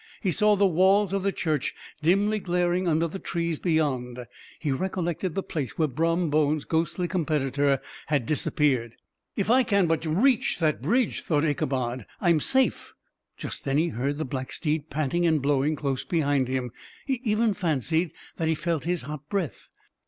[0.19, 4.25] He saw the walls of the church dimly glaring under the trees beyond.
[4.59, 8.95] He recollected the place where Brom Bones's ghostly competitor had disappeared.
[9.35, 12.93] "If I can but reach that bridge," thought Ichabod, "I am safe."
[13.37, 16.71] Just then he heard the black steed panting and blowing close behind him;
[17.05, 19.67] he even fancied that he felt his hot breath.